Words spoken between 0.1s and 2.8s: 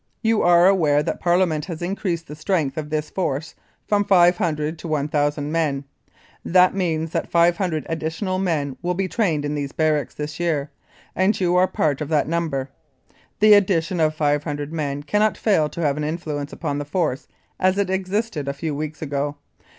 You are aware that Parliament has increased the strength